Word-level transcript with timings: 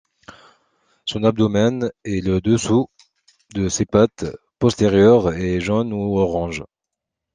Son 1.05 1.23
abdomen 1.23 1.91
et 2.05 2.21
le 2.21 2.41
dessous 2.41 2.89
de 3.53 3.69
ses 3.69 3.85
pattes 3.85 4.25
postérieures 4.57 5.31
est 5.33 5.59
jaune 5.61 5.93
ou 5.93 6.17
orange. 6.17 6.63